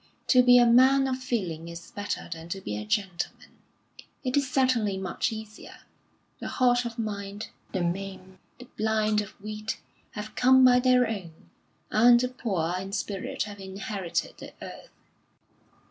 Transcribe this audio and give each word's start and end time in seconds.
To 0.29 0.41
be 0.41 0.57
a 0.57 0.65
man 0.65 1.07
of 1.07 1.19
feeling 1.19 1.67
is 1.67 1.91
better 1.91 2.27
than 2.27 2.49
to 2.49 2.59
be 2.59 2.75
a 2.75 2.85
gentleman 2.85 3.59
it 4.23 4.35
is 4.35 4.49
certainly 4.49 4.97
much 4.97 5.31
easier. 5.31 5.81
The 6.39 6.47
halt 6.47 6.85
of 6.85 6.97
mind, 6.97 7.49
the 7.71 7.83
maim, 7.83 8.39
the 8.57 8.65
blind 8.65 9.21
of 9.21 9.39
wit, 9.39 9.77
have 10.13 10.33
come 10.33 10.65
by 10.65 10.79
their 10.79 11.07
own; 11.07 11.51
and 11.91 12.19
the 12.19 12.29
poor 12.29 12.73
in 12.79 12.93
spirit 12.93 13.43
have 13.43 13.59
inherited 13.59 14.39
the 14.39 14.53
earth. 14.59 14.89